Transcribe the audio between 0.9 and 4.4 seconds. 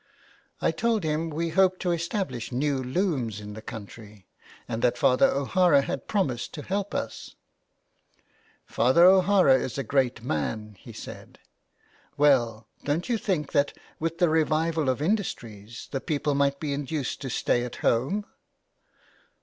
him we hoped to establish new looms in the country,